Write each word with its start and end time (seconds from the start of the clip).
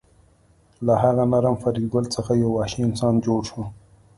له 0.85 0.93
هغه 1.03 1.23
نرم 1.31 1.55
فریدګل 1.61 2.05
څخه 2.15 2.31
یو 2.41 2.49
وحشي 2.57 2.81
انسان 2.87 3.13
جوړ 3.25 3.39
شو 3.49 3.61